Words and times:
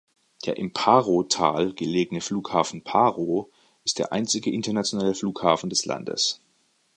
Der 0.45 0.57
im 0.57 0.73
Paro-Tal 0.73 1.75
gelegene 1.75 2.21
Flughafen 2.21 2.83
Paro 2.83 3.51
ist 3.83 3.99
der 3.99 4.11
einzige 4.11 4.49
internationale 4.51 5.13
Flughafen 5.13 5.69
des 5.69 5.85
Landes. 5.85 6.41